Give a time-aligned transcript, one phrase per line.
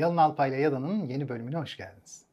[0.00, 2.24] Yalın Alpay ile Yada'nın yeni bölümüne hoş geldiniz.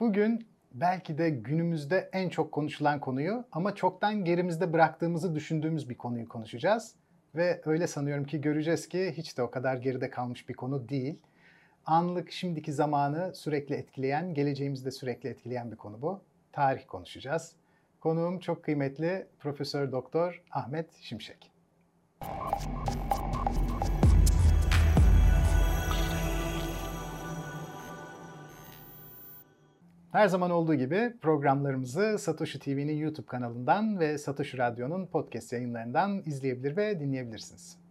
[0.00, 6.28] Bugün belki de günümüzde en çok konuşulan konuyu ama çoktan gerimizde bıraktığımızı düşündüğümüz bir konuyu
[6.28, 6.94] konuşacağız.
[7.34, 11.22] Ve öyle sanıyorum ki göreceğiz ki hiç de o kadar geride kalmış bir konu değil.
[11.86, 16.20] Anlık şimdiki zamanı sürekli etkileyen, geleceğimizi de sürekli etkileyen bir konu bu.
[16.52, 17.52] Tarih konuşacağız.
[18.00, 21.52] Konuğum çok kıymetli Profesör Doktor Ahmet Şimşek.
[30.12, 36.76] Her zaman olduğu gibi programlarımızı Satoshi TV'nin YouTube kanalından ve Satoshi Radyo'nun podcast yayınlarından izleyebilir
[36.76, 37.87] ve dinleyebilirsiniz.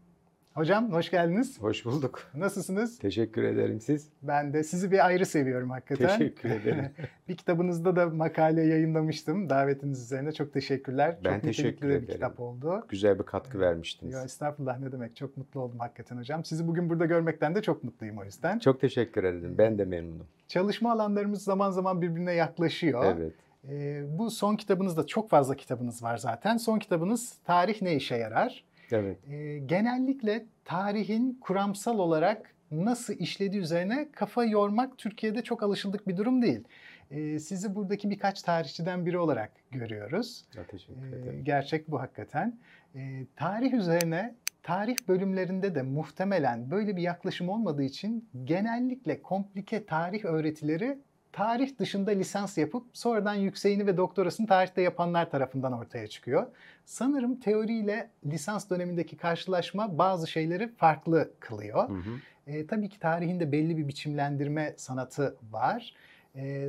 [0.58, 1.62] Hocam hoş geldiniz.
[1.62, 2.32] Hoş bulduk.
[2.34, 3.00] Nasılsınız?
[3.00, 4.10] Teşekkür ederim siz.
[4.22, 6.08] Ben de sizi bir ayrı seviyorum hakikaten.
[6.08, 6.86] Teşekkür ederim.
[7.30, 10.32] bir kitabınızda da makale yayınlamıştım davetiniz üzerine.
[10.32, 11.18] Çok teşekkürler.
[11.26, 12.14] Ben çok teşekkür bir ederim.
[12.14, 12.86] kitap oldu.
[12.90, 14.14] Güzel bir katkı vermiştiniz.
[14.14, 15.16] Yo, estağfurullah ne demek.
[15.16, 16.46] Çok mutlu oldum hakikaten hocam.
[16.46, 18.60] Sizi bugün burada görmekten de çok mutluyum o yüzden.
[18.60, 19.56] Çok teşekkür ederim.
[19.58, 20.28] Ben de memnunum.
[20.48, 23.16] Çalışma alanlarımız zaman zaman birbirine yaklaşıyor.
[23.18, 23.34] Evet.
[23.70, 26.58] Ee, bu son kitabınızda çok fazla kitabınız var zaten.
[26.58, 28.64] Son kitabınız Tarih Ne İşe Yarar?
[28.92, 29.18] Evet.
[29.32, 36.42] Ee, genellikle tarihin kuramsal olarak nasıl işlediği üzerine kafa yormak Türkiye'de çok alışıldık bir durum
[36.42, 36.64] değil.
[37.12, 40.46] Ee, sizi buradaki birkaç tarihçiden biri olarak görüyoruz.
[40.56, 41.42] Ya, teşekkür Ee, ederim.
[41.44, 42.58] gerçek bu hakikaten.
[42.96, 50.26] Ee, tarih üzerine tarih bölümlerinde de muhtemelen böyle bir yaklaşım olmadığı için genellikle komplike tarih
[50.26, 50.98] öğretileri
[51.38, 56.48] tarih dışında lisans yapıp sonradan yükseğini ve doktorasını tarihte yapanlar tarafından ortaya çıkıyor.
[56.86, 61.90] Sanırım teoriyle lisans dönemindeki karşılaşma bazı şeyleri farklı kılıyor.
[61.90, 62.12] Hı hı.
[62.48, 65.94] E, tabii ki tarihin de belli bir biçimlendirme sanatı var.
[66.36, 66.68] E,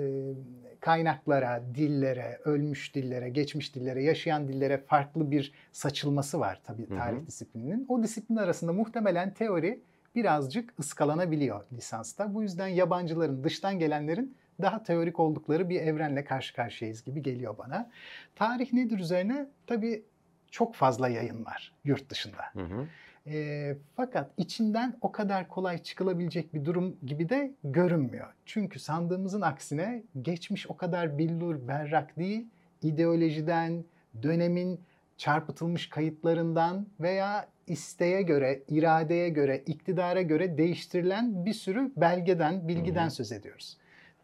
[0.80, 6.98] kaynaklara, dillere, ölmüş dillere, geçmiş dillere, yaşayan dillere farklı bir saçılması var tabii Hı hı.
[6.98, 7.86] tarih disiplininin.
[7.88, 9.80] O disiplin arasında muhtemelen teori
[10.14, 12.34] birazcık ıskalanabiliyor lisansta.
[12.34, 17.90] Bu yüzden yabancıların, dıştan gelenlerin daha teorik oldukları bir evrenle karşı karşıyayız gibi geliyor bana.
[18.36, 20.02] Tarih nedir üzerine tabii
[20.50, 22.42] çok fazla yayın var yurt dışında.
[22.52, 22.86] Hı hı.
[23.26, 28.32] E, fakat içinden o kadar kolay çıkılabilecek bir durum gibi de görünmüyor.
[28.46, 32.46] Çünkü sandığımızın aksine geçmiş o kadar billur berrak değil,
[32.82, 33.84] ideolojiden,
[34.22, 34.80] dönemin
[35.16, 43.06] çarpıtılmış kayıtlarından veya isteğe göre, iradeye göre, iktidara göre değiştirilen bir sürü belgeden, bilgiden Hı
[43.06, 43.10] hı.
[43.10, 43.76] söz ediyoruz.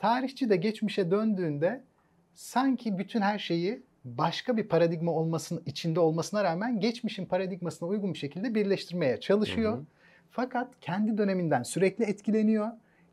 [0.05, 1.85] Tarihçi de geçmişe döndüğünde
[2.35, 8.19] sanki bütün her şeyi başka bir paradigma olmasının içinde olmasına rağmen geçmişin paradigmasına uygun bir
[8.19, 9.73] şekilde birleştirmeye çalışıyor.
[9.73, 9.85] Hı hı.
[10.31, 12.69] Fakat kendi döneminden sürekli etkileniyor.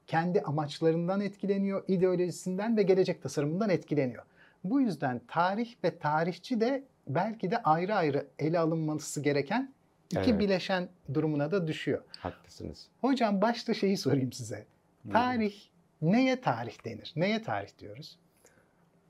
[0.08, 4.24] Kendi amaçlarından etkileniyor, ideolojisinden ve gelecek tasarımından etkileniyor.
[4.64, 9.74] Bu yüzden tarih ve tarihçi de belki de ayrı ayrı ele alınması gereken
[10.12, 10.40] iki Evet.
[10.40, 12.02] bileşen durumuna da düşüyor.
[12.20, 12.88] Haklısınız.
[13.02, 14.66] Hocam başta şeyi sorayım size.
[15.12, 15.71] Tarih
[16.02, 17.14] neye tarih denir?
[17.16, 18.18] Neye tarih diyoruz?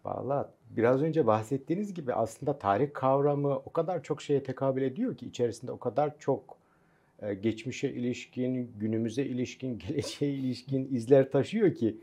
[0.05, 5.25] Valla biraz önce bahsettiğiniz gibi aslında tarih kavramı o kadar çok şeye tekabül ediyor ki
[5.25, 6.57] içerisinde o kadar çok
[7.21, 11.97] e, geçmişe ilişkin, günümüze ilişkin, geleceğe ilişkin izler taşıyor ki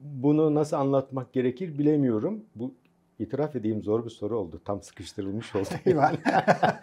[0.00, 2.44] bunu nasıl anlatmak gerekir bilemiyorum.
[2.54, 2.74] Bu
[3.18, 4.60] itiraf edeyim zor bir soru oldu.
[4.64, 5.68] Tam sıkıştırılmış oldu.
[5.86, 6.80] Eyvallah.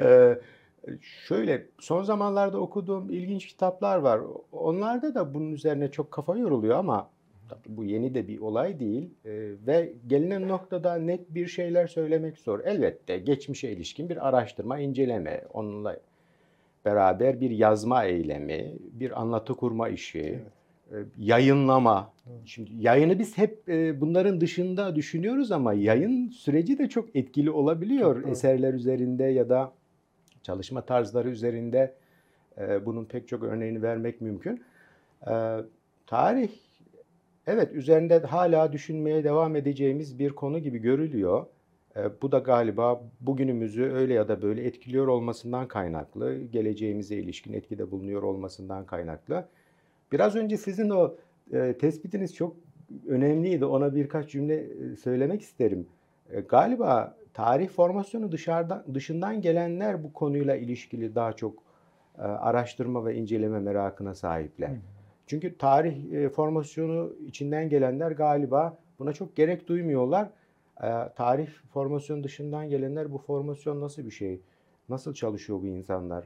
[1.00, 4.20] Şöyle son zamanlarda okuduğum ilginç kitaplar var.
[4.52, 7.10] Onlarda da bunun üzerine çok kafa yoruluyor ama
[7.48, 12.38] tabii bu yeni de bir olay değil Ee, ve gelinen noktada net bir şeyler söylemek
[12.38, 12.60] zor.
[12.64, 15.96] Elbette geçmişe ilişkin bir araştırma, inceleme, onunla
[16.84, 20.38] beraber bir yazma eylemi, bir anlatı kurma işi,
[20.92, 22.12] e, yayınlama.
[22.26, 22.34] Doğru.
[22.46, 28.22] Şimdi yayını biz hep e, bunların dışında düşünüyoruz ama yayın süreci de çok etkili olabiliyor
[28.22, 29.72] Çok eserler üzerinde ya da
[30.46, 31.94] çalışma tarzları üzerinde.
[32.58, 34.62] E, Bunun pek çok örneğini vermek mümkün.
[35.30, 35.56] E,
[36.06, 36.50] Tarih
[37.46, 41.46] evet üzerinde hala düşünmeye devam edeceğimiz bir konu gibi görülüyor.
[41.96, 47.90] E, Bu da galiba bugünümüzü öyle ya da böyle etkiliyor olmasından kaynaklı, geleceğimize ilişkin etkide
[47.90, 49.44] bulunuyor olmasından kaynaklı.
[50.12, 51.14] Biraz önce sizin o
[51.52, 52.56] e, tespitiniz çok
[53.08, 53.64] önemliydi.
[53.64, 55.86] Ona birkaç cümle e, söylemek isterim.
[56.30, 61.58] E, galiba tarih formasyonu dışarıdan dışından gelenler bu konuyla ilişkili daha çok
[62.18, 64.68] e, araştırma ve inceleme merakına sahipler.
[64.68, 64.76] Hı.
[65.26, 70.30] Çünkü tarih e, formasyonu içinden gelenler galiba buna çok gerek duymuyorlar.
[70.82, 74.40] E, tarih formasyonu dışından gelenler bu formasyon nasıl bir şey?
[74.88, 76.24] Nasıl çalışıyor bu insanlar?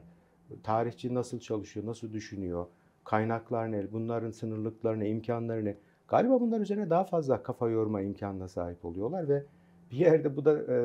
[0.63, 1.85] Tarihçi nasıl çalışıyor?
[1.85, 2.65] Nasıl düşünüyor?
[3.03, 3.91] Kaynaklar ne?
[3.91, 5.09] Bunların sınırlıkları ne?
[5.09, 5.75] imkanları ne?
[6.07, 9.43] Galiba bunlar üzerine daha fazla kafa yorma imkanına sahip oluyorlar ve
[9.91, 10.75] bir yerde bu da e,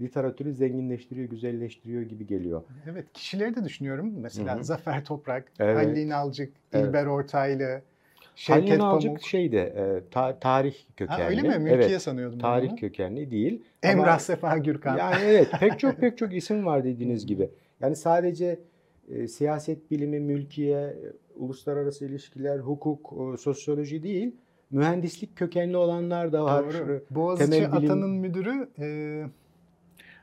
[0.00, 2.62] literatürü zenginleştiriyor, güzelleştiriyor gibi geliyor.
[2.92, 4.12] Evet, kişileri de düşünüyorum.
[4.16, 4.64] Mesela Hı hı.
[4.64, 5.76] Zafer Toprak, Evet.
[5.76, 6.86] Halil İnalcık, Evet.
[6.88, 7.82] İlber Ortaylı,
[8.36, 9.04] Şevket Halil Pamuk.
[9.04, 11.22] Nalcık şeydi, e, ta- tarih kökenli.
[11.22, 11.58] Ha, öyle mi?
[11.58, 12.38] Mülkiye Evet, sanıyordum.
[12.38, 12.76] tarih onu.
[12.76, 13.62] kökenli değil.
[13.82, 14.96] Emrah Ama- Sefa Gürkan.
[14.98, 17.50] Yani evet pek çok pek çok isim var dediğiniz gibi.
[17.80, 18.58] Yani sadece
[19.08, 20.96] e, siyaset bilimi, mülkiye,
[21.36, 24.36] uluslararası ilişkiler, hukuk, e, sosyoloji değil,
[24.70, 26.64] mühendislik kökenli olanlar da var.
[26.74, 27.04] Doğru.
[27.10, 29.24] Boğaziçi temel bilim- Atan'ın müdürü e,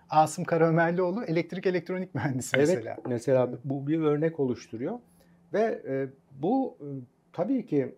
[0.09, 2.97] Asım Karaömerlioğlu elektrik elektronik mühendisi Evet mesela.
[3.07, 4.99] mesela bu bir örnek oluşturuyor
[5.53, 6.07] ve e,
[6.41, 6.85] bu e,
[7.33, 7.95] tabii ki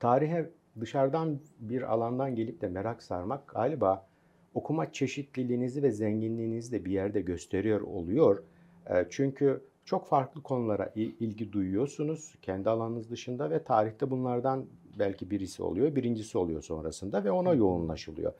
[0.00, 0.50] tarihe
[0.80, 4.06] dışarıdan bir alandan gelip de merak sarmak galiba
[4.54, 8.42] okuma çeşitliliğinizi ve zenginliğinizi de bir yerde gösteriyor oluyor.
[8.90, 14.64] E, çünkü çok farklı konulara il- ilgi duyuyorsunuz kendi alanınız dışında ve tarihte bunlardan
[15.00, 18.32] belki birisi oluyor, birincisi oluyor sonrasında ve ona yoğunlaşılıyor.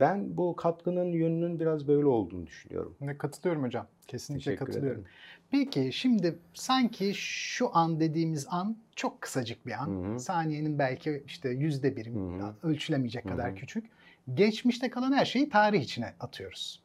[0.00, 2.94] Ben bu katkının yönünün biraz böyle olduğunu düşünüyorum.
[3.00, 3.86] Ne katılıyorum hocam.
[4.06, 5.00] Kesinlikle Teşekkür katılıyorum.
[5.00, 5.14] ederim.
[5.50, 9.86] Peki şimdi sanki şu an dediğimiz an çok kısacık bir an.
[9.86, 10.20] Hı hı.
[10.20, 12.54] Saniyenin belki işte yüzde biri Hı hı.
[12.62, 13.90] ölçülemeyecek Hı kadar küçük.
[14.34, 16.82] Geçmişte kalan her şeyi tarih içine atıyoruz.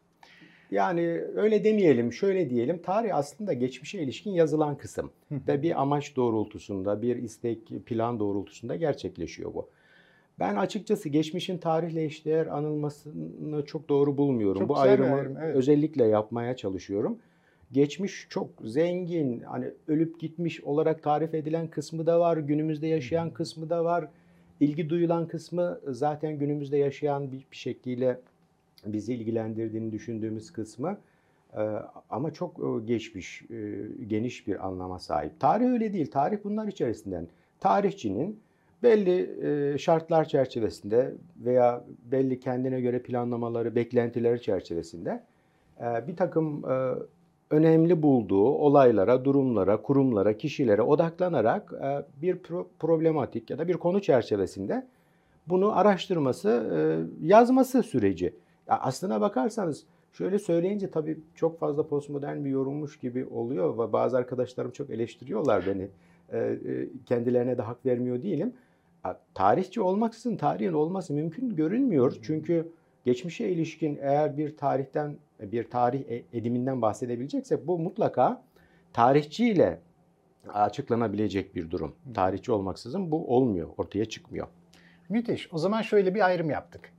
[0.72, 2.82] Yani öyle demeyelim, şöyle diyelim.
[2.82, 9.54] Tarih aslında geçmişe ilişkin yazılan kısım ve bir amaç doğrultusunda, bir istek, plan doğrultusunda gerçekleşiyor
[9.54, 9.70] bu.
[10.40, 14.60] Ben açıkçası geçmişin tarihle eşdeğer anılmasını çok doğru bulmuyorum.
[14.60, 15.56] Çok bu ayrımı ayrım, evet.
[15.56, 17.20] özellikle yapmaya çalışıyorum.
[17.72, 23.70] Geçmiş çok zengin, hani ölüp gitmiş olarak tarif edilen kısmı da var, günümüzde yaşayan kısmı
[23.70, 24.08] da var.
[24.60, 28.20] İlgi duyulan kısmı zaten günümüzde yaşayan bir, bir şekliyle
[28.94, 30.98] bizi ilgilendirdiğini düşündüğümüz kısmı.
[31.58, 31.60] Ee,
[32.10, 35.40] ama çok e, geçmiş, e, geniş bir anlama sahip.
[35.40, 36.12] Tarih öyle değil.
[36.12, 37.28] Tarih bunlar içerisinden.
[37.60, 38.40] Tarihçinin
[38.84, 39.30] belli
[39.74, 45.24] e, şartlar çerçevesinde veya belli kendine göre planlamaları, beklentileri çerçevesinde
[45.82, 46.94] e, bir takım e,
[47.50, 54.02] önemli bulduğu olaylara, durumlara, kurumlara, kişilere odaklanarak e, bir pro- problematik ya da bir konu
[54.02, 54.88] çerçevesinde
[55.48, 56.80] bunu araştırması, e,
[57.28, 58.34] yazması süreci.
[58.68, 59.84] Ya aslına bakarsanız
[60.14, 65.66] şöyle söyleyince tabii çok fazla postmodern bir yorummuş gibi oluyor ve bazı arkadaşlarım çok eleştiriyorlar
[65.68, 65.88] beni.
[66.30, 68.54] E, e, Kendilerine de hak vermiyor değilim.
[69.34, 72.18] Tarihçi olmaksızın tarihin olması mümkün görünmüyor.
[72.22, 72.72] Çünkü
[73.06, 78.44] geçmişe ilişkin eğer bir tarihten bir tarih e- ediminden bahsedebileceksek bu mutlaka
[78.94, 79.80] tarihçiyle
[80.54, 81.96] açıklanabilecek bir durum.
[82.14, 84.48] Tarihçi olmaksızın bu olmuyor, ortaya çıkmıyor.
[85.10, 85.54] Müthiş.
[85.54, 86.95] O zaman şöyle bir ayrım yaptık.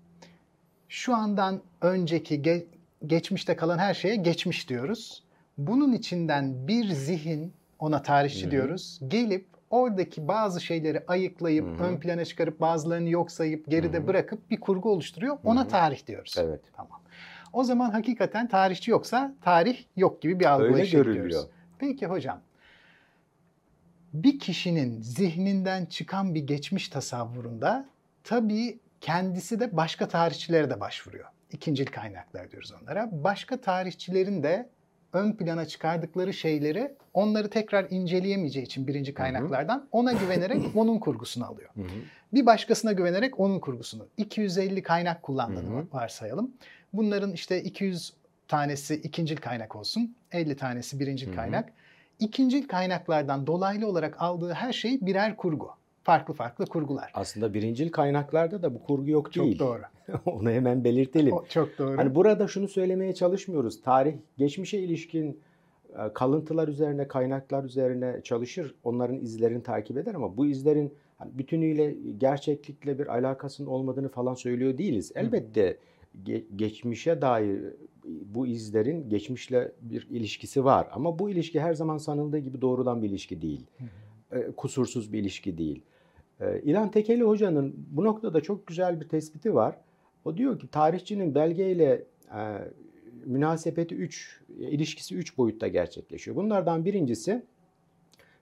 [0.89, 2.65] Şu andan önceki ge-
[3.07, 5.25] geçmişte kalan her şeye geçmiş diyoruz.
[5.59, 8.51] Bunun içinden bir zihin ona tarihçi Hı hı.
[8.51, 9.01] diyoruz.
[9.09, 11.87] Gelip oradaki bazı şeyleri ayıklayıp Hı hı.
[11.87, 14.07] ön plana çıkarıp bazılarını yok sayıp geride Hı hı.
[14.07, 15.39] bırakıp bir kurgu oluşturuyor.
[15.45, 15.69] Ona hı.
[15.69, 16.35] tarih diyoruz.
[16.39, 16.61] Evet.
[16.77, 17.01] Tamam.
[17.53, 20.45] O zaman hakikaten tarihçi yoksa tarih yok gibi bir
[20.85, 20.91] gidiyoruz.
[21.15, 21.45] görülüyor.
[21.79, 22.41] Peki hocam.
[24.15, 27.87] Bir kişinin zihninden çıkan bir geçmiş tasavvurunda
[28.25, 31.25] tabii kendisi de başka tarihçilere de başvuruyor.
[31.53, 33.09] İkincil kaynaklar diyoruz onlara.
[33.13, 34.69] Başka tarihçilerin de
[35.13, 41.71] ön plana çıkardıkları şeyleri onları tekrar inceleyemeyeceği için birinci kaynaklardan ona güvenerek onun kurgusunu alıyor.
[42.33, 44.07] Bir başkasına güvenerek onun kurgusunu.
[44.17, 46.51] 250 kaynak kullandığını varsayalım.
[46.93, 48.13] Bunların işte 200
[48.49, 51.73] tanesi ikincil kaynak olsun, 50 tanesi birincil kaynak.
[52.19, 55.71] İkincil kaynaklardan dolaylı olarak aldığı her şey birer kurgu.
[56.07, 57.11] Farklı farklı kurgular.
[57.15, 59.59] Aslında birincil kaynaklarda da bu kurgu yok Çok değil.
[59.59, 59.83] doğru.
[60.27, 61.33] Onu hemen belirtelim.
[61.33, 61.97] O, çok doğru.
[61.97, 63.83] Hani burada şunu söylemeye çalışmıyoruz.
[63.83, 65.41] Tarih geçmişe ilişkin
[65.99, 68.75] e, kalıntılar üzerine, kaynaklar üzerine çalışır.
[68.85, 74.79] Onların izlerini takip eder ama bu izlerin hani bütünüyle gerçeklikle bir alakasının olmadığını falan söylüyor
[74.79, 75.13] değiliz.
[75.15, 75.21] hı.
[75.21, 75.77] Elbette
[76.25, 77.61] ge- geçmişe dair
[78.05, 83.09] bu izlerin geçmişle bir ilişkisi var ama bu ilişki her zaman sanıldığı gibi doğrudan bir
[83.09, 83.67] ilişki değil.
[83.79, 83.85] Hı
[84.33, 85.83] E, kusursuz bir ilişki değil.
[86.41, 89.77] E, İlhan Tekeli Hoca'nın bu noktada çok güzel bir tespiti var.
[90.25, 92.41] O diyor ki tarihçinin belgeyle e,
[93.25, 96.37] münasebeti 3, ilişkisi 3 boyutta gerçekleşiyor.
[96.37, 97.43] Bunlardan birincisi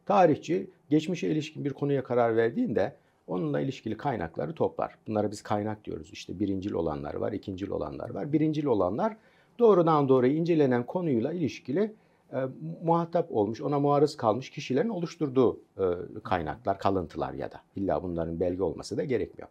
[0.07, 2.97] tarihçi geçmişe ilişkin bir konuya karar verdiğinde
[3.27, 4.99] onunla ilişkili kaynakları toplar.
[5.07, 6.11] Bunlara biz kaynak diyoruz.
[6.13, 8.33] İşte birincil olanlar var, ikincil olanlar var.
[8.33, 9.17] Birincil olanlar
[9.59, 11.93] doğrudan doğruya incelenen konuyla ilişkili
[12.33, 12.37] e,
[12.85, 15.85] muhatap olmuş, ona muarız kalmış kişilerin oluşturduğu e,
[16.25, 19.49] kaynaklar, kalıntılar ya da illa bunların belge olması da gerekmiyor.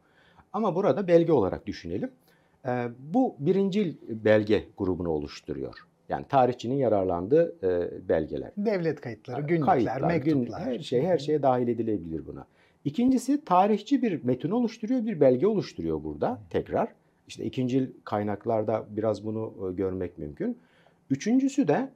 [0.53, 2.11] Ama burada belge olarak düşünelim.
[2.65, 5.87] E, bu birincil belge grubunu oluşturuyor.
[6.09, 8.51] Yani tarihçinin yararlandığı e, belgeler.
[8.57, 10.61] Devlet kayıtları, günlükler, Kayıtlar, gün- mektuplar.
[10.61, 12.45] her şey her şeye dahil edilebilir buna.
[12.85, 16.87] İkincisi tarihçi bir metin oluşturuyor, bir belge oluşturuyor burada tekrar.
[17.27, 20.57] İşte ikincil kaynaklarda biraz bunu e, görmek mümkün.
[21.09, 21.89] Üçüncüsü de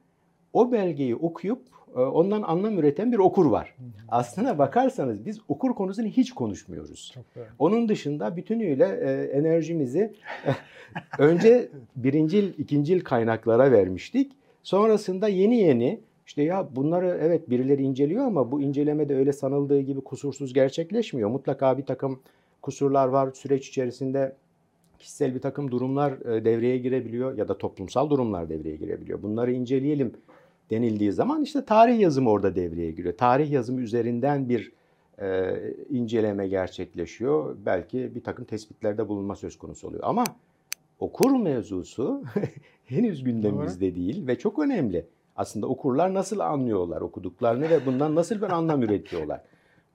[0.52, 1.62] o belgeyi okuyup
[1.96, 3.74] e, ondan anlam üreten bir okur var.
[4.08, 7.14] Aslına bakarsanız biz okur konusunu hiç konuşmuyoruz.
[7.58, 10.14] Onun dışında bütünüyle e, enerjimizi
[11.18, 14.32] önce birincil, ikincil kaynaklara vermiştik.
[14.62, 20.00] Sonrasında yeni yeni işte ya bunları evet birileri inceliyor ama bu incelemede öyle sanıldığı gibi
[20.00, 21.30] kusursuz gerçekleşmiyor.
[21.30, 22.20] Mutlaka bir takım
[22.62, 24.36] kusurlar var süreç içerisinde
[24.98, 29.22] kişisel bir takım durumlar e, devreye girebiliyor ya da toplumsal durumlar devreye girebiliyor.
[29.22, 30.12] Bunları inceleyelim
[30.70, 33.16] denildiği zaman işte tarih yazımı orada devreye giriyor.
[33.16, 34.72] Tarih yazımı üzerinden bir
[35.20, 35.54] e,
[35.90, 37.56] inceleme gerçekleşiyor.
[37.66, 40.02] Belki bir takım tespitlerde bulunma söz konusu oluyor.
[40.06, 40.24] Ama
[41.00, 42.22] okur mevzusu
[42.84, 45.06] henüz gündemimizde değil ve çok önemli.
[45.36, 49.40] Aslında okurlar nasıl anlıyorlar okuduklarını ve bundan nasıl bir anlam üretiyorlar.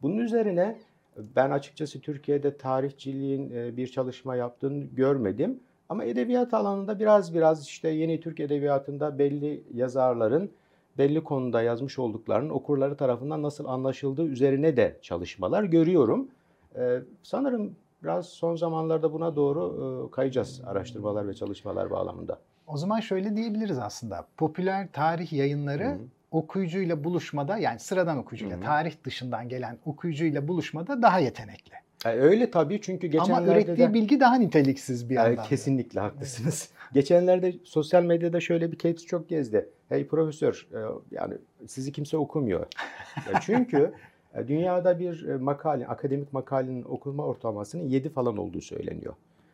[0.01, 0.77] Bunun üzerine
[1.17, 5.59] ben açıkçası Türkiye'de tarihçiliğin e, bir çalışma yaptığını görmedim.
[5.89, 10.51] Ama edebiyat alanında biraz biraz işte yeni Türk edebiyatında belli yazarların
[10.97, 16.27] belli konuda yazmış olduklarının okurları tarafından nasıl anlaşıldığı üzerine de çalışmalar görüyorum.
[16.75, 22.39] Ee, sanırım biraz son zamanlarda buna doğru e, kayacağız araştırmalar ve çalışmalar bağlamında.
[22.67, 24.27] O zaman şöyle diyebiliriz aslında.
[24.37, 25.97] Popüler tarih yayınları Hı.
[26.31, 28.65] okuyucuyla buluşmada yani sıradan okuyucuyla, Hı hı.
[28.65, 31.73] tarih dışından gelen okuyucuyla buluşmada daha yetenekli.
[32.05, 33.93] E, öyle tabii çünkü geçenlerde Ama ürettiği de...
[33.93, 35.37] bilgi daha niteliksiz bir yandan.
[35.37, 35.43] da.
[35.43, 36.69] kesinlikle haklısınız.
[36.93, 39.69] Geçenlerde sosyal medyada şöyle bir case çok gezdi.
[39.89, 40.79] Hey profesör, e,
[41.11, 41.33] yani
[41.67, 42.67] sizi kimse okumuyor.
[43.41, 43.93] Çünkü
[44.33, 49.13] e, dünyada bir e, makale, akademik makalenin okuma ortalamasının 7 falan olduğu söyleniyor.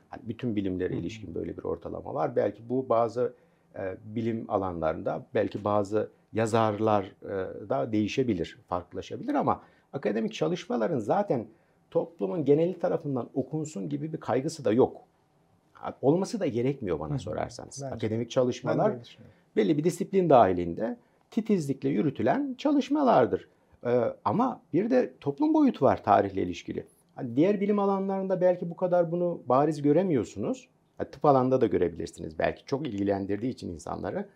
[0.09, 2.35] Hani bütün bilimlere ilişkin böyle bir ortalama var.
[2.35, 3.33] Belki bu bazı
[3.75, 9.61] e, bilim alanlarında, belki bazı yazarlar e, da değişebilir, farklılaşabilir ama
[9.93, 11.47] akademik çalışmaların zaten
[11.91, 15.08] toplumun geneli tarafından okunsun gibi bir kaygısı da yok.
[16.01, 17.81] Olması da gerekmiyor bana Hı sorarsanız.
[17.83, 17.95] Bence.
[17.95, 18.93] Akademik çalışmalar
[19.55, 20.97] belli bir disiplin dahilinde
[21.31, 23.47] titizlikle yürütülen çalışmalardır.
[23.85, 26.85] Ee, ama bir de toplum boyutu var tarihle ilişkili.
[27.15, 30.67] Hani diğer bilim alanlarında belki bu kadar bunu bariz göremiyorsunuz.
[30.97, 32.65] Ha, tıp alanında da görebilirsiniz belki.
[32.65, 34.29] Çok ilgilendirdiği için insanları.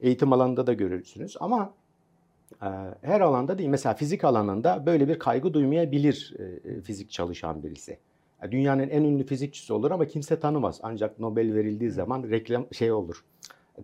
[0.00, 1.74] Eğitim alanında da görürsünüz ama
[2.62, 2.68] e,
[3.02, 3.68] her alanda değil.
[3.68, 7.98] Mesela fizik alanında böyle bir kaygı duymayabilir e, e, fizik çalışan birisi.
[8.42, 10.80] Ya Dünyanın en ünlü fizikçisi olur ama kimse tanımaz.
[10.82, 13.24] Ancak Nobel verildiği zaman reklam şey olur.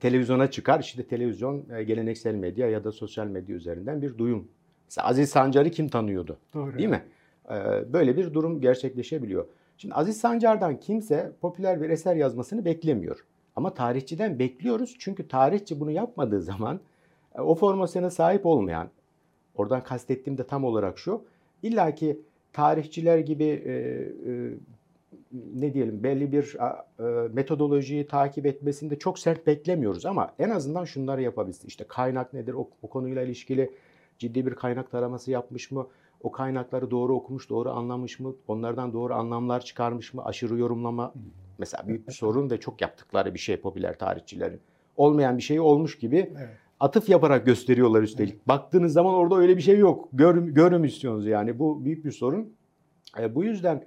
[0.01, 0.81] Televizyona çıkar.
[0.81, 4.49] İşte televizyon e, geleneksel medya ya da sosyal medya üzerinden bir duyum.
[4.87, 6.39] Mesela Aziz Sancar'ı kim tanıyordu?
[6.55, 6.79] Doğru.
[6.79, 7.03] Değil mi?
[7.51, 9.47] Ee, Böyle bir durum gerçekleşebiliyor.
[9.79, 13.25] Şimdi Aziz Sancar'dan kimse popüler bir eser yazmasını beklemiyor.
[13.57, 14.97] Ama tarihçiden bekliyoruz.
[14.99, 16.81] Çünkü tarihçi bunu yapmadığı zaman
[17.35, 18.89] e, o formasyona sahip olmayan,
[19.55, 21.25] oradan kastettiğim de tam olarak şu,
[21.63, 22.21] illaki
[22.53, 24.55] tarihçiler gibi e, e,
[25.55, 26.57] ne diyelim belli bir
[26.99, 31.69] e, metodolojiyi takip etmesini de çok sert beklemiyoruz ama en azından şunları yapabilsin.
[31.69, 32.55] İşte kaynak nedir?
[32.55, 33.71] O, o konuyla ilişkili
[34.19, 35.87] ciddi bir kaynak taraması yapmış mı?
[36.23, 38.35] O kaynakları doğru okumuş, doğru anlamış mı?
[38.49, 40.25] Onlardan doğru anlamlar çıkarmış mı?
[40.25, 41.15] Aşırı yorumlama
[41.59, 44.61] mesela büyük bir sorun ve çok yaptıkları bir şey popüler tarihçilerin.
[44.97, 46.49] Olmayan bir şey olmuş gibi Evet.
[46.83, 48.49] Atıf yaparak gösteriyorlar üstelik.
[48.49, 50.09] Baktığınız zaman orada öyle bir şey yok.
[50.13, 51.59] Gör, görüm istiyorsunuz yani.
[51.59, 52.53] Bu büyük bir sorun.
[53.19, 53.85] E, bu yüzden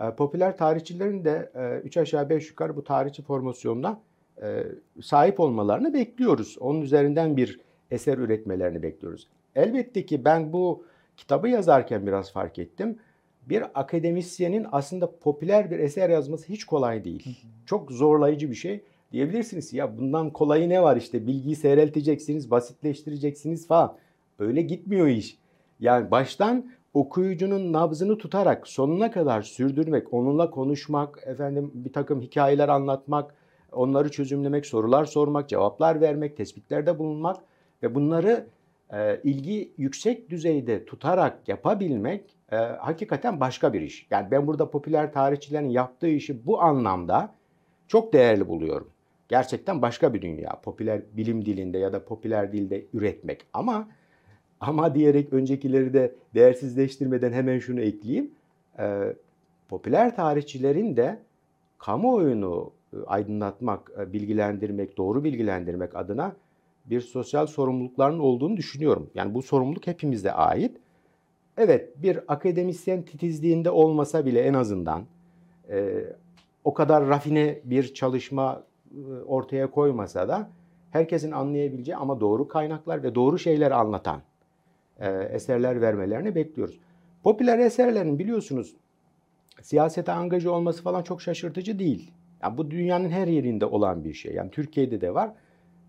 [0.00, 1.52] e, popüler tarihçilerin de
[1.84, 4.00] 3 aşağı 5 yukarı bu tarihçi formasyonuna
[4.42, 4.64] e,
[5.02, 6.56] sahip olmalarını bekliyoruz.
[6.60, 7.60] Onun üzerinden bir
[7.90, 9.28] eser üretmelerini bekliyoruz.
[9.54, 10.84] Elbette ki ben bu
[11.16, 12.98] kitabı yazarken biraz fark ettim.
[13.46, 17.40] Bir akademisyenin aslında popüler bir eser yazması hiç kolay değil.
[17.66, 18.84] Çok zorlayıcı bir şey.
[19.14, 23.96] Diyebilirsiniz ya bundan kolayı ne var işte bilgiyi seyrelteceksiniz, basitleştireceksiniz falan.
[24.38, 25.38] Öyle gitmiyor iş.
[25.80, 33.34] Yani baştan okuyucunun nabzını tutarak sonuna kadar sürdürmek, onunla konuşmak, efendim bir takım hikayeler anlatmak,
[33.72, 37.36] onları çözümlemek, sorular sormak, cevaplar vermek, tespitlerde bulunmak
[37.82, 38.46] ve bunları
[38.92, 44.06] e, ilgi yüksek düzeyde tutarak yapabilmek e, hakikaten başka bir iş.
[44.10, 47.34] Yani ben burada popüler tarihçilerin yaptığı işi bu anlamda
[47.88, 48.93] çok değerli buluyorum.
[49.28, 50.60] Gerçekten başka bir dünya.
[50.62, 53.46] Popüler bilim dilinde ya da popüler dilde üretmek.
[53.52, 53.88] Ama
[54.60, 58.30] ama diyerek öncekileri de değersizleştirmeden hemen şunu ekleyeyim.
[58.78, 59.16] Ee,
[59.68, 61.18] popüler tarihçilerin de
[61.78, 66.36] kamuoyunu e, aydınlatmak, e, bilgilendirmek, doğru bilgilendirmek adına
[66.86, 69.10] bir sosyal sorumluluklarının olduğunu düşünüyorum.
[69.14, 70.76] Yani bu sorumluluk hepimize ait.
[71.56, 75.04] Evet bir akademisyen titizliğinde olmasa bile en azından
[75.70, 76.04] e,
[76.64, 78.62] o kadar rafine bir çalışma
[79.26, 80.48] ortaya koymasa da
[80.90, 84.22] herkesin anlayabileceği ama doğru kaynaklar ve doğru şeyler anlatan
[85.00, 86.80] e, eserler vermelerini bekliyoruz.
[87.22, 88.76] Popüler eserlerin biliyorsunuz
[89.62, 92.10] siyasete angaja olması falan çok şaşırtıcı değil.
[92.42, 94.34] Yani bu dünyanın her yerinde olan bir şey.
[94.34, 95.30] Yani Türkiye'de de var.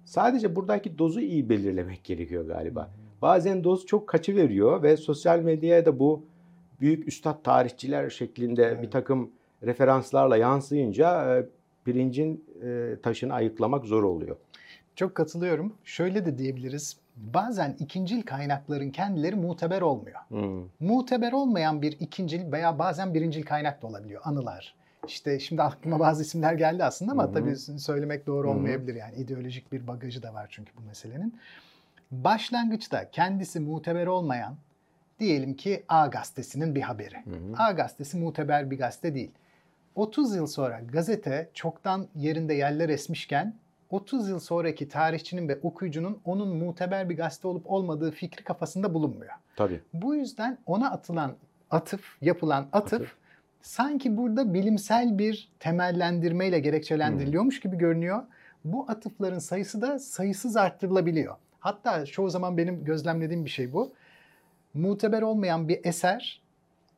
[0.05, 2.91] Sadece buradaki dozu iyi belirlemek gerekiyor galiba.
[3.21, 6.25] Bazen doz çok kaçı veriyor ve sosyal medyaya da bu
[6.81, 8.81] büyük üstad tarihçiler şeklinde Evet.
[8.81, 9.31] bir takım
[9.63, 11.45] referanslarla yansıyınca e,
[11.86, 14.36] pirincin e, taşını ayıklamak zor oluyor.
[14.96, 15.74] Çok katılıyorum.
[15.84, 16.98] Şöyle de diyebiliriz.
[17.15, 20.20] Bazen ikincil kaynakların kendileri muteber olmuyor.
[20.27, 20.70] Hmm.
[20.80, 24.22] Muteber olmayan bir ikincil veya bazen birincil kaynak da olabiliyor.
[24.25, 24.75] Anılar.
[25.08, 27.34] İşte şimdi aklıma bazı isimler geldi aslında ama Hı hı.
[27.34, 28.96] tabii söylemek doğru olmayabilir.
[28.96, 31.39] Yani ideolojik bir bagajı da var çünkü bu meselenin.
[32.12, 34.56] Başlangıçta kendisi muteber olmayan
[35.20, 37.15] diyelim ki A gazetesinin bir haberi.
[37.15, 37.63] Hı hı.
[37.63, 39.32] A gazetesi muteber bir gazete değil.
[39.96, 43.56] 30 yıl sonra gazete çoktan yerinde yerler esmişken
[43.90, 49.34] 30 yıl sonraki tarihçinin ve okuyucunun onun muteber bir gazete olup olmadığı fikri kafasında bulunmuyor.
[49.56, 49.82] Tabii.
[49.94, 51.34] Bu yüzden ona atılan
[51.72, 53.16] atıf, yapılan atıf, Atıf.
[53.62, 58.24] sanki burada bilimsel bir temellendirmeyle gerekçelendiriliyormuş gibi görünüyor.
[58.66, 61.36] Bu atıfların sayısı da sayısız arttırılabiliyor.
[61.60, 63.94] Hatta çoğu zaman benim gözlemlediğim bir şey bu.
[64.74, 66.42] Muteber olmayan bir eser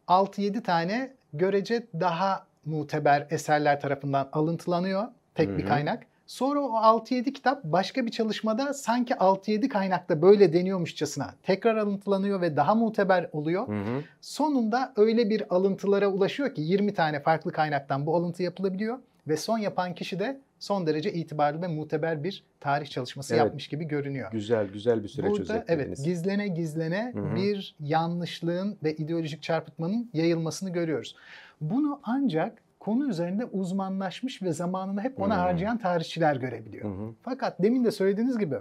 [0.07, 5.03] 6-7 tane görece daha muteber eserler tarafından alıntılanıyor
[5.35, 6.03] tek bir kaynak.
[6.27, 12.55] Sonra o 6-7 kitap başka bir çalışmada sanki 6-7 kaynakta böyle deniyormuşçasına tekrar alıntılanıyor ve
[12.55, 13.67] daha muteber oluyor.
[13.67, 14.03] Hı hı.
[14.21, 19.57] Sonunda öyle bir alıntılara ulaşıyor ki 20 tane farklı kaynaktan bu alıntı yapılabiliyor ve son
[19.57, 23.45] yapan kişi de son derece itibarlı ve muteber bir tarih çalışması Evet.
[23.45, 24.31] yapmış gibi görünüyor.
[24.31, 27.35] Güzel güzel bir süreç Burada evet gizlene gizlene Hı hı.
[27.35, 31.15] bir yanlışlığın ve ideolojik çarpıtmanın yayılmasını görüyoruz.
[31.61, 35.39] Bunu ancak konu üzerinde uzmanlaşmış ve zamanını hep ona Hı.
[35.39, 36.85] harcayan tarihçiler görebiliyor.
[36.85, 37.13] Hı.
[37.23, 38.55] Fakat demin de söylediğiniz gibi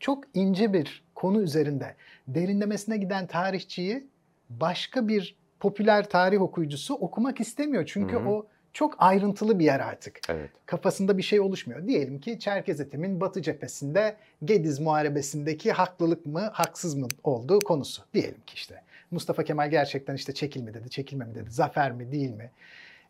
[0.00, 1.94] çok ince bir konu üzerinde
[2.28, 4.06] derinlemesine giden tarihçiyi
[4.50, 7.84] başka bir popüler tarih okuyucusu okumak istemiyor.
[7.86, 8.28] Çünkü hı.
[8.28, 10.18] o çok ayrıntılı bir yer artık.
[10.28, 10.50] Evet.
[10.66, 11.86] Kafasında bir şey oluşmuyor.
[11.86, 18.02] Diyelim ki Çerkez Etim'in Batı cephesinde Gediz Muharebesi'ndeki haklılık mı, haksız mı olduğu konusu.
[18.14, 22.12] Diyelim ki işte Mustafa Kemal gerçekten işte çekil mi dedi, çekilme mi dedi, zafer mi,
[22.12, 22.50] değil mi?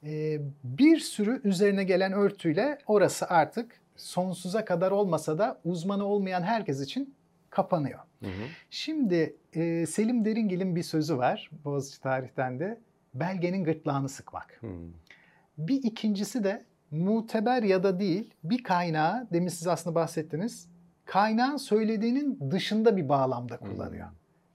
[0.04, 6.80] Ee, bir sürü üzerine gelen örtüyle orası artık sonsuza kadar olmasa da uzmanı olmayan herkes
[6.80, 7.14] için
[7.50, 7.98] kapanıyor.
[8.20, 8.46] Hı hı.
[8.70, 12.80] Şimdi e, Selim Deringil'in bir sözü var Boğaziçi tarihten de
[13.14, 14.58] belgenin gırtlağını sıkmak.
[14.60, 14.66] Hı.
[15.58, 20.68] Bir ikincisi de muteber ya da değil bir kaynağı demin siz aslında bahsettiniz
[21.04, 24.08] kaynağın söylediğinin dışında bir bağlamda kullanıyor.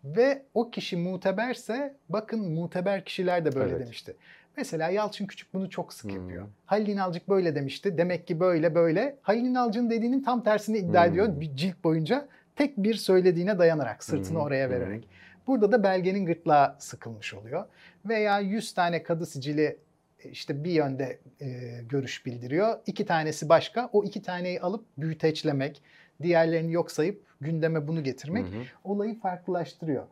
[0.06, 3.86] Ve o kişi muteberse bakın muteber kişiler de böyle Evet.
[3.86, 4.16] demişti.
[4.58, 6.20] Mesela Yalçın Küçük bunu çok sık Hmm.
[6.20, 6.48] yapıyor.
[6.66, 7.98] Halil İnalcık böyle demişti.
[7.98, 9.16] Demek ki böyle böyle.
[9.22, 11.12] Halil İnalcık'ın dediğinin tam tersini iddia Hmm.
[11.12, 12.28] ediyor bir cilt boyunca.
[12.56, 14.42] Tek bir söylediğine dayanarak, sırtını hı.
[14.42, 15.08] oraya vererek.
[15.48, 17.66] Burada da belgenin gırtlağı sıkılmış oluyor.
[18.06, 19.78] Veya 100 tane kadı sicili
[20.24, 21.48] işte bir yönde e,
[21.90, 22.80] görüş bildiriyor.
[22.86, 23.90] İki tanesi başka.
[23.94, 25.82] O iki taneyi alıp büyüteçlemek,
[26.22, 28.62] diğerlerini yok sayıp gündeme bunu getirmek Hı hı.
[28.84, 30.04] olayı farklılaştırıyor.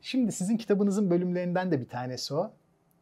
[0.00, 2.50] Şimdi sizin kitabınızın bölümlerinden de bir tanesi o.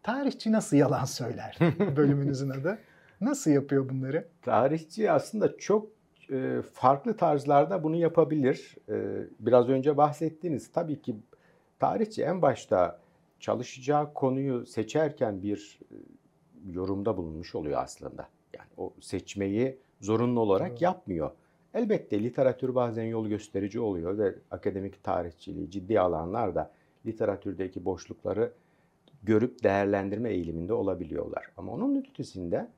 [0.02, 1.58] Tarihçi nasıl yalan söyler
[1.96, 2.78] bölümünüzün adı.
[3.20, 4.28] Nasıl yapıyor bunları?
[4.42, 5.88] Tarihçi aslında çok
[6.30, 8.76] e, farklı tarzlarda bunu yapabilir.
[8.88, 11.16] E, biraz önce bahsettiğiniz tabii ki
[11.78, 12.98] tarihçi en başta
[13.40, 15.96] çalışacağı konuyu seçerken bir e,
[16.72, 18.28] yorumda bulunmuş oluyor aslında.
[18.58, 20.82] Yani o seçmeyi zorunlu olarak Evet.
[20.82, 21.30] yapmıyor.
[21.78, 26.70] Elbette literatür bazen yol gösterici oluyor ve akademik tarihçiliği ciddi alanlar da
[27.06, 28.52] literatürdeki boşlukları
[29.22, 31.50] görüp değerlendirme eğiliminde olabiliyorlar.
[31.56, 32.68] Ama onun ötesinde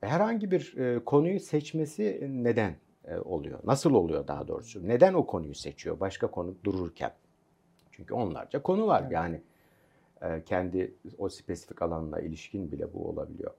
[0.00, 3.58] herhangi bir e, konuyu seçmesi neden e, oluyor?
[3.64, 4.88] Nasıl oluyor daha doğrusu?
[4.88, 7.12] Neden o konuyu seçiyor başka konu dururken?
[7.92, 9.12] Çünkü onlarca konu var Evet.
[9.12, 9.42] yani
[10.22, 13.54] e, kendi o spesifik alanla ilişkin bile bu olabiliyor.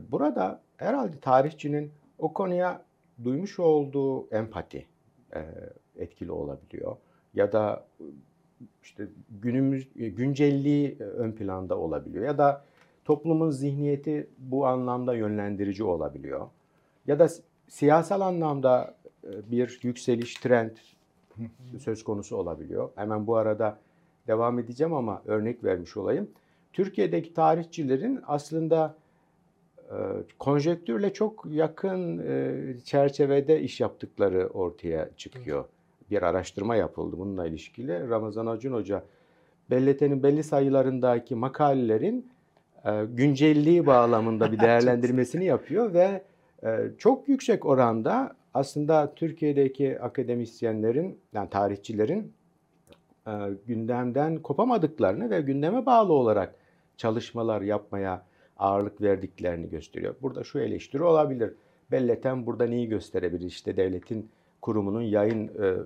[0.00, 2.84] Burada herhalde tarihçinin o konuya
[3.24, 4.86] duymuş olduğu empati
[5.34, 5.40] e,
[5.96, 6.96] etkili olabiliyor.
[7.34, 7.84] Ya da
[8.82, 9.06] işte
[9.42, 12.24] günümüz e, güncelliği e, ön planda olabiliyor.
[12.24, 12.64] Ya da
[13.04, 16.46] toplumun zihniyeti bu anlamda yönlendirici olabiliyor.
[17.06, 18.94] Ya da si- siyasal anlamda
[19.24, 20.70] e, bir yükseliş trend
[21.78, 22.90] söz konusu olabiliyor.
[22.94, 23.78] Hemen bu arada
[24.26, 26.30] devam edeceğim ama örnek vermiş olayım.
[26.72, 28.94] Türkiye'deki tarihçilerin aslında
[30.38, 35.64] konjektürle çok yakın e, çerçevede iş yaptıkları ortaya çıkıyor.
[36.10, 38.08] Bir araştırma yapıldı bununla ilişkili.
[38.08, 39.02] Ramazan Acun Hoca
[39.70, 42.30] Bellete'nin belli sayılarındaki makalelerin
[42.84, 46.22] e, güncelliği bağlamında bir değerlendirmesini yapıyor ve
[46.64, 52.32] e, çok yüksek oranda aslında Türkiye'deki akademisyenlerin yani tarihçilerin
[53.66, 56.54] gündemden kopamadıklarını ve gündeme bağlı olarak
[56.96, 58.22] çalışmalar yapmaya
[58.56, 60.14] ağırlık verdiklerini gösteriyor.
[60.22, 61.54] Burada şu eleştiri olabilir.
[61.90, 63.46] Belleten burada neyi gösterebilir?
[63.46, 64.30] İşte devletin
[64.62, 65.76] kurumunun yayın e,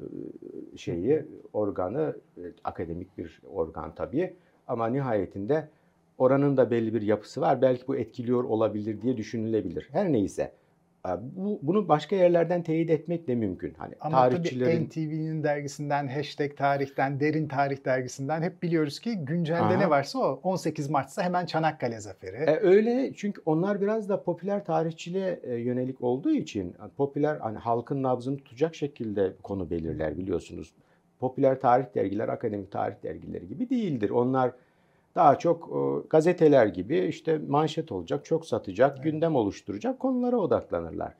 [0.76, 4.34] şeyi organı e, akademik bir organ tabii
[4.68, 5.68] ama nihayetinde
[6.18, 7.62] oranın da belli bir yapısı var.
[7.62, 9.88] Belki bu etkiliyor olabilir diye düşünülebilir.
[9.92, 10.52] Her neyse.
[11.06, 13.74] E, bu, bunu başka yerlerden teyit etmek de mümkün.
[13.78, 19.60] Hani Ama tarihçilerin tabii NTV'nin dergisinden, Hashtag Tarih'ten, Derin Tarih dergisinden hep biliyoruz ki güncelde
[19.60, 19.76] Aha.
[19.76, 20.40] ne varsa o.
[20.42, 22.36] 18 Mart'sa hemen Çanakkale Zaferi.
[22.36, 27.58] E, öyle çünkü onlar biraz da popüler tarihçiliğe e, yönelik olduğu için yani popüler hani
[27.58, 30.72] halkın nabzını tutacak şekilde konu belirler biliyorsunuz.
[31.20, 34.10] Popüler tarih dergiler akademik tarih dergileri gibi değildir.
[34.10, 34.52] Onlar
[35.16, 39.04] daha çok e, gazeteler gibi işte manşet olacak, çok satacak, Evet.
[39.04, 41.14] gündem oluşturacak konulara odaklanırlar.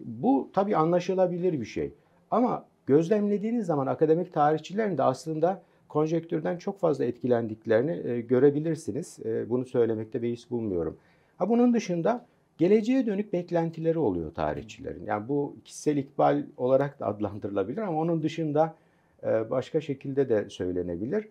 [0.00, 1.92] Bu tabii anlaşılabilir bir şey.
[2.30, 9.18] Ama gözlemlediğiniz zaman akademik tarihçilerin de aslında konjektürden çok fazla etkilendiklerini e, görebilirsiniz.
[9.24, 10.96] E, bunu söylemekte beis bulmuyorum.
[11.36, 12.26] Ha bunun dışında
[12.58, 15.06] geleceğe dönük beklentileri oluyor tarihçilerin.
[15.06, 18.74] Yani bu kişisel ikbal olarak da adlandırılabilir ama onun dışında
[19.22, 21.28] e, başka şekilde de söylenebilir.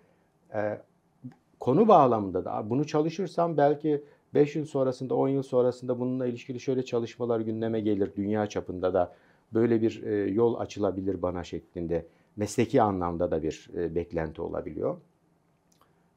[1.60, 6.86] Konu bağlamında da bunu çalışırsam belki 5 yıl sonrasında, 10 yıl sonrasında bununla ilişkili şöyle
[6.86, 8.12] çalışmalar gündeme gelir.
[8.16, 9.14] Dünya çapında da
[9.54, 14.98] böyle bir e, yol açılabilir bana şeklinde mesleki anlamda da bir e, beklenti olabiliyor.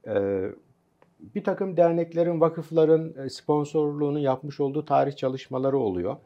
[0.07, 0.45] E,
[1.35, 6.17] bir takım derneklerin, vakıfların sponsorluğunu yapmış olduğu tarih çalışmaları oluyor.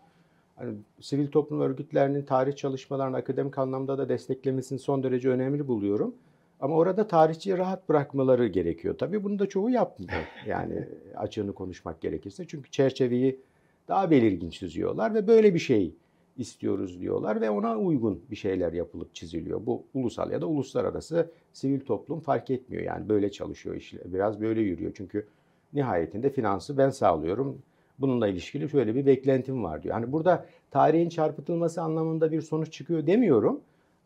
[0.56, 6.14] Hani, sivil toplum örgütlerinin tarih çalışmalarını akademik anlamda da desteklemesini son derece önemli buluyorum.
[6.60, 8.98] Ama orada tarihçiyi rahat bırakmaları gerekiyor.
[8.98, 10.12] Tabii bunu da çoğu yapmıyor.
[10.46, 12.46] Yani açığını konuşmak gerekirse.
[12.46, 13.40] Çünkü çerçeveyi
[13.88, 15.94] daha belirgin çiziyorlar ve böyle bir şey
[16.36, 19.66] istiyoruz diyorlar ve ona uygun bir şeyler yapılıp çiziliyor.
[19.66, 22.82] Bu ulusal ya da uluslararası sivil toplum fark etmiyor.
[22.82, 24.12] Yani böyle çalışıyor işler.
[24.12, 24.92] Biraz böyle yürüyor.
[24.96, 25.26] Çünkü
[25.72, 27.62] nihayetinde finansı ben sağlıyorum.
[27.98, 29.94] Bununla ilişkili şöyle bir beklentim var diyor.
[29.94, 33.60] Hani burada tarihin çarpıtılması anlamında bir sonuç çıkıyor demiyorum.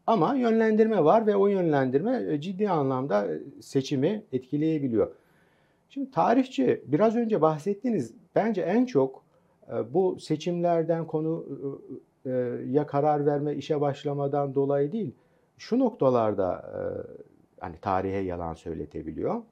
[0.09, 5.13] Ama yönlendirme var ve o yönlendirme e, ciddi anlamda e, seçimi etkileyebiliyor.
[5.89, 9.25] Şimdi tarihçi biraz önce bahsettiğiniz bence en çok
[9.73, 11.47] e, bu seçimlerden konu
[12.67, 15.15] ya karar verme işe başlamadan dolayı değil
[15.59, 16.71] şu noktalarda
[17.61, 19.43] hani tarihe yalan söyletebiliyor.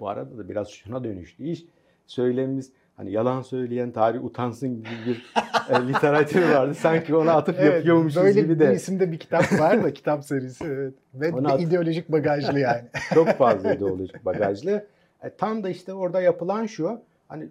[0.00, 1.64] Bu arada da biraz şuna dönüştü iş.
[2.06, 5.32] Söylemimiz hani yalan söyleyen tarih utansın gibi bir
[5.74, 6.74] e, literatür vardı.
[6.74, 8.70] Sanki ona atıp Evet, yapıyormuşuz böyle gibi de.
[8.70, 10.94] bir isimde bir kitap var da kitap serisi evet.
[11.14, 12.82] Ve Ona at- ideolojik bagajlı yani.
[13.14, 14.86] Çok fazla ideolojik bagajlı.
[15.22, 17.00] E, tam da işte orada yapılan şu.
[17.28, 17.48] Hani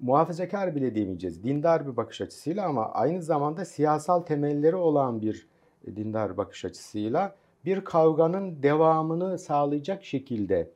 [0.00, 1.44] muhafazakar bile demeyeceğiz.
[1.44, 5.46] Dindar bir bakış açısıyla ama aynı zamanda siyasal temelleri olan bir
[5.86, 10.70] e, dindar bakış açısıyla bir kavganın devamını sağlayacak şekilde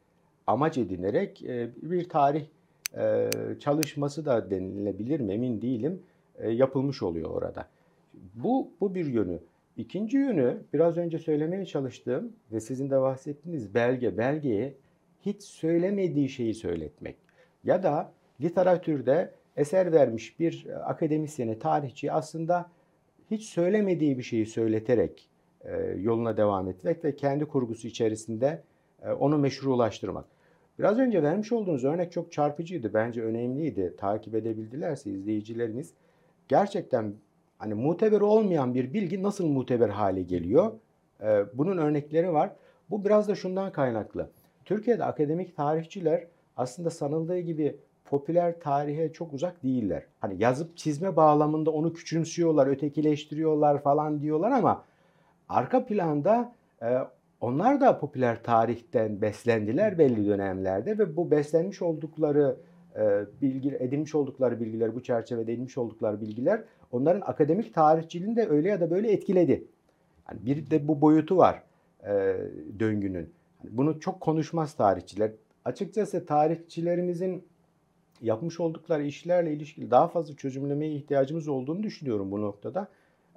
[0.47, 2.45] amaç edinerek e, bir tarih
[2.97, 3.31] e,
[3.61, 6.03] çalışması da denilebilir mi emin değilim
[6.39, 7.69] e, yapılmış oluyor orada.
[8.35, 9.39] Bu, bu bir yönü.
[9.77, 14.75] İkinci yönü biraz önce söylemeye çalıştığım ve sizin de bahsettiğiniz belge, belgeye
[15.21, 17.17] hiç söylemediği şeyi söyletmek.
[17.65, 22.71] Ya da literatürde eser vermiş bir akademisyene, tarihçi aslında
[23.31, 25.29] hiç söylemediği bir şeyi söyleterek
[25.65, 28.63] e, yoluna devam etmek ve kendi kurgusu içerisinde
[29.03, 30.25] e, onu meşrulaştırmak.
[30.79, 32.95] Biraz önce vermiş olduğunuz örnek çok çarpıcıydı.
[32.95, 33.95] Bence önemliydi.
[33.99, 35.93] Takip edebildilerse izleyicilerimiz
[36.49, 37.15] gerçekten
[37.59, 40.73] hani muteber olmayan bir bilgi nasıl muteber hale geliyor?
[41.23, 42.51] Ee, bunun örnekleri var.
[42.91, 44.31] Bu biraz da şundan kaynaklı.
[44.65, 50.03] Türkiye'de akademik tarihçiler aslında sanıldığı gibi popüler tarihe çok uzak değiller.
[50.21, 54.85] Hani yazıp çizme bağlamında onu küçümsüyorlar, ötekileştiriyorlar falan diyorlar ama
[55.49, 56.99] arka planda e,
[57.45, 62.57] onlar da popüler tarihten beslendiler belli dönemlerde ve bu beslenmiş oldukları
[62.97, 68.69] e, bilgi, edinmiş oldukları bilgiler, bu çerçevede edinmiş oldukları bilgiler onların akademik tarihçiliğini de öyle
[68.69, 69.65] ya da böyle etkiledi.
[70.31, 71.63] Yani bir de bu boyutu var
[72.07, 72.37] e,
[72.79, 73.31] döngünün.
[73.71, 75.33] Bunu çok konuşmaz tarihçiler.
[75.65, 77.45] Açıkçası tarihçilerimizin
[78.21, 82.89] yapmış oldukları işlerle ilişkili daha fazla çözümlemeye ihtiyacımız olduğunu düşünüyorum bu noktada.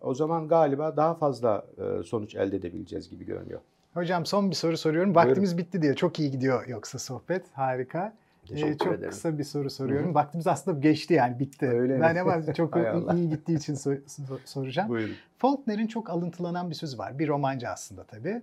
[0.02, 3.62] O zaman galiba daha fazla e, sonuç elde edebileceğiz gibi görünüyor.
[3.98, 5.16] Hocam son bir soru soruyorum.
[5.16, 5.96] Vaktimiz bitti diye.
[5.96, 7.46] Çok iyi gidiyor yoksa sohbet.
[7.54, 8.14] Harika.
[8.48, 9.10] Teşekkür Ee, çok ederim.
[9.10, 10.06] kısa bir soru soruyorum.
[10.06, 10.16] Hı hı.
[10.16, 11.66] Vaktimiz aslında geçti yani bitti.
[11.68, 12.02] Öyle mi?
[12.02, 12.76] ben ama çok
[13.16, 14.90] iyi gittiği için sor- sor- soracağım.
[14.90, 15.16] Buyurun.
[15.38, 17.20] Faulkner'in çok alıntılanan bir sözü var.
[17.20, 18.42] Bir romancı aslında tabii.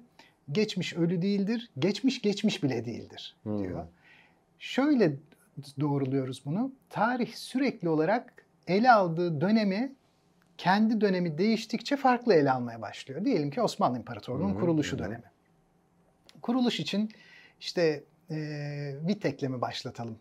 [0.53, 3.59] Geçmiş ölü değildir, geçmiş geçmiş bile değildir Hmm.
[3.59, 3.85] diyor.
[4.59, 5.13] Şöyle
[5.81, 6.73] doğruluyoruz bunu.
[6.91, 8.33] Tarih sürekli olarak
[8.67, 9.93] ele aldığı dönemi
[10.59, 13.25] kendi dönemi değiştikçe farklı ele almaya başlıyor.
[13.25, 15.05] Diyelim ki Osmanlı İmparatorluğu'nun kuruluşu hı hı.
[15.07, 15.34] dönemi.
[16.45, 17.11] Kuruluş için
[17.61, 18.37] işte e,
[19.07, 20.19] Vitek'le mi başlatalım?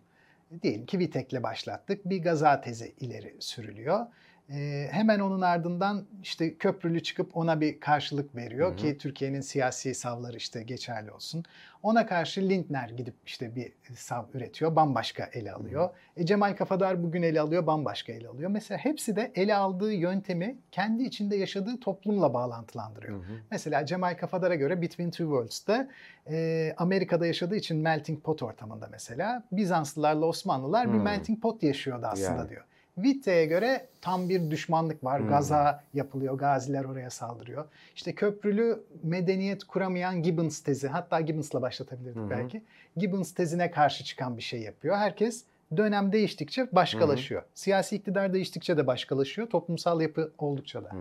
[0.62, 2.10] Diyelim ki Vitek'le başlattık.
[2.10, 4.06] Bir gaza tezi ileri sürülüyor.
[4.50, 8.76] Ee, hemen onun ardından işte köprülü çıkıp ona bir karşılık veriyor Hı hı.
[8.78, 11.44] ki Türkiye'nin siyasi savları işte geçerli olsun.
[11.84, 15.90] Ona karşı Lindner gidip işte bir sav üretiyor, bambaşka ele alıyor.
[16.18, 18.50] E, Cemal Kafadar bugün ele alıyor, bambaşka ele alıyor.
[18.50, 23.18] Mesela hepsi de ele aldığı yöntemi kendi içinde yaşadığı toplumla bağlantılandırıyor.
[23.18, 23.34] Hı hı.
[23.52, 25.90] Mesela Cemal Kafadar'a göre Between Two Worlds'da
[26.30, 31.04] e, Amerika'da yaşadığı için melting pot ortamında mesela Bizanslılarla Osmanlılar bir Hmm.
[31.04, 32.50] melting pot yaşıyordu aslında Yani.
[32.50, 32.64] diyor.
[32.96, 35.22] Witte'ye göre tam bir düşmanlık var.
[35.22, 35.30] Hmm.
[35.30, 37.66] Gaza yapılıyor, gaziler oraya saldırıyor.
[37.96, 42.30] İşte köprülü medeniyet kuramayan Gibbons tezi, hatta Gibbons'la başlatabilirdik hı.
[42.30, 42.62] belki.
[42.98, 44.98] Gibbons tezine karşı çıkan bir şey yapıyor.
[44.98, 45.44] Herkes
[45.78, 47.44] dönem değiştikçe başkalaşıyor.
[47.54, 49.50] Siyasi iktidar değiştikçe de başkalaşıyor.
[49.50, 50.90] Toplumsal yapı oldukça da.
[50.90, 51.00] Hı.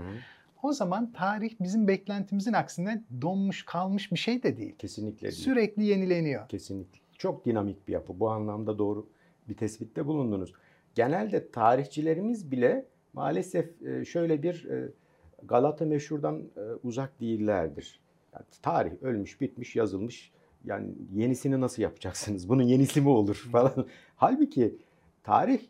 [0.63, 4.75] O zaman tarih bizim beklentimizin aksine donmuş kalmış bir şey de değil.
[4.79, 5.43] Kesinlikle değil.
[5.43, 6.49] Sürekli yenileniyor.
[6.49, 6.99] Kesinlikle.
[7.19, 8.21] Çok dinamik bir yapı.
[8.21, 9.09] Bu anlamda doğru
[9.49, 10.53] bir tespitte bulundunuz.
[10.95, 14.93] Genelde tarihçilerimiz bile maalesef e, şöyle bir e,
[15.43, 18.01] Galata meşhurdan e, uzak değillerdir.
[18.35, 20.33] Yani tarih ölmüş, bitmiş, yazılmış.
[20.65, 22.49] Yani yenisini nasıl yapacaksınız?
[22.49, 23.87] Bunun yenisi mi olur falan.
[24.17, 24.79] Halbuki
[25.23, 25.61] tarih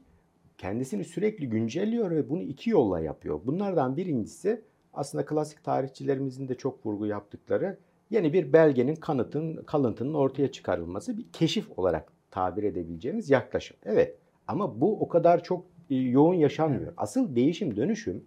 [0.59, 3.41] kendisini sürekli güncelliyor ve bunu iki yolla yapıyor.
[3.45, 7.79] Bunlardan birincisi aslında klasik tarihçilerimizin de çok vurgu yaptıkları
[8.11, 13.77] yeni bir belgenin kanıtın, kalıntının ortaya çıkarılması bir keşif olarak tabir edebileceğimiz yaklaşım.
[13.85, 14.19] Evet
[14.53, 16.93] ama bu o kadar çok e, yoğun yaşanmıyor.
[16.97, 18.25] Asıl değişim, dönüşüm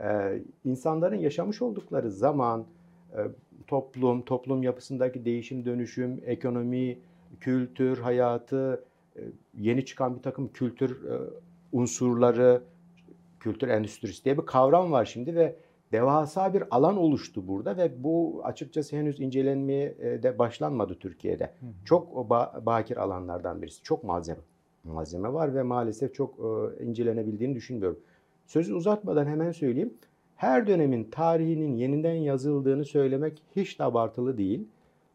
[0.00, 2.66] e, insanların yaşamış oldukları zaman,
[3.12, 3.18] e,
[3.66, 6.98] toplum, toplum yapısındaki değişim, dönüşüm, ekonomi,
[7.40, 8.84] kültür, hayatı,
[9.58, 11.02] yeni çıkan bir takım kültür
[11.72, 12.62] unsurları,
[13.40, 15.56] kültür endüstrisi diye bir kavram var şimdi ve
[15.92, 21.52] devasa bir alan oluştu burada ve bu açıkçası henüz incelenmeye de başlanmadı Türkiye'de.
[21.84, 22.30] Çok
[22.66, 23.82] bakir alanlardan birisi.
[23.82, 24.40] Çok malzeme
[24.84, 27.98] malzeme var ve maalesef çok e, incelenebildiğini düşünmüyorum.
[28.46, 29.94] Sözü uzatmadan hemen söyleyeyim.
[30.36, 34.68] Her dönemin tarihinin yeniden yazıldığını söylemek hiç de abartılı değil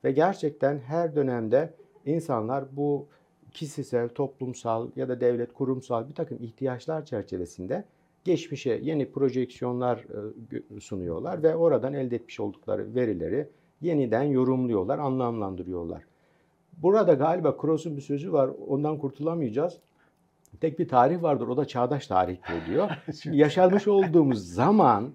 [0.03, 1.73] ve gerçekten her dönemde
[2.05, 3.07] insanlar bu
[3.51, 7.83] kişisel, toplumsal ya da devlet kurumsal bir takım ihtiyaçlar çerçevesinde
[8.23, 10.05] geçmişe yeni projeksiyonlar
[10.77, 13.49] e, sunuyorlar ve oradan elde etmiş oldukları verileri
[13.81, 16.03] yeniden yorumluyorlar, anlamlandırıyorlar.
[16.77, 19.77] Burada galiba Cross'un bir sözü var, ondan kurtulamayacağız.
[20.61, 22.89] Tek bir tarih vardır, o da çağdaş tarihtir diyor.
[23.25, 25.13] Yaşanmış olduğumuz zaman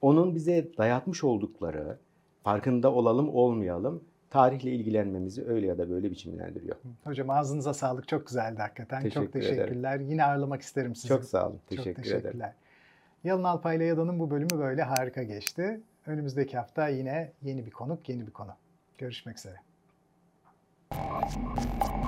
[0.00, 1.98] onun bize dayatmış oldukları,
[2.44, 6.76] farkında olalım olmayalım, tarihle ilgilenmemizi öyle ya da böyle biçimlendiriyor.
[7.04, 8.08] Hocam ağzınıza sağlık.
[8.08, 9.00] Çok güzeldi hakikaten.
[9.00, 9.56] Çok Teşekkür ederim.
[9.56, 10.00] teşekkürler.
[10.00, 11.08] Yine ağırlamak isterim sizi.
[11.08, 12.30] Çok sağ olun, Çok teşekkür teşekkürler.
[12.30, 12.54] ederim.
[13.24, 15.80] Yalın Alpay ile Yada'nın bu bölümü böyle harika geçti.
[16.06, 18.50] Önümüzdeki hafta yine yeni bir konuk, yeni bir konu.
[18.98, 19.56] Görüşmek üzere.
[20.94, 22.03] Thank you.